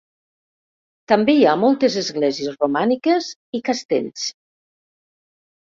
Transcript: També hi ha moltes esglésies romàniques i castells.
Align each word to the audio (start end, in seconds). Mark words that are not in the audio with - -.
També 1.11 1.35
hi 1.39 1.43
ha 1.49 1.53
moltes 1.65 1.99
esglésies 2.01 2.57
romàniques 2.63 3.29
i 3.61 3.65
castells. 3.71 4.25